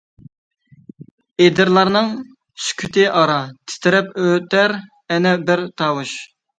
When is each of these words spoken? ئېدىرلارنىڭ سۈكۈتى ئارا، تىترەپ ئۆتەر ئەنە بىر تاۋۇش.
ئېدىرلارنىڭ 1.45 2.09
سۈكۈتى 2.69 3.07
ئارا، 3.21 3.39
تىترەپ 3.61 4.13
ئۆتەر 4.27 4.79
ئەنە 4.91 5.39
بىر 5.49 5.69
تاۋۇش. 5.81 6.21